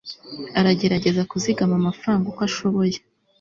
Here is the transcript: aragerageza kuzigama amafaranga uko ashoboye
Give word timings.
aragerageza 0.59 1.27
kuzigama 1.31 1.75
amafaranga 1.81 2.23
uko 2.27 2.41
ashoboye 2.49 2.97